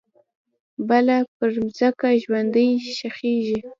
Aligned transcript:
بله 0.87 1.15
پرمځکه 1.37 2.07
ژوندۍ 2.23 2.67
ښخیږې 2.97 3.59